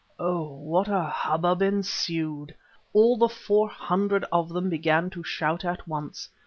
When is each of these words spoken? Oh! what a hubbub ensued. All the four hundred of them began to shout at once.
Oh! 0.17 0.47
what 0.55 0.87
a 0.87 1.03
hubbub 1.03 1.61
ensued. 1.61 2.55
All 2.91 3.17
the 3.17 3.29
four 3.29 3.69
hundred 3.69 4.25
of 4.31 4.49
them 4.49 4.67
began 4.67 5.11
to 5.11 5.23
shout 5.23 5.63
at 5.63 5.87
once. 5.87 6.27